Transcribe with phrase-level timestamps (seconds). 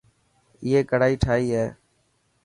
[0.63, 1.65] ائي ڪڙائي ٺاهي هي.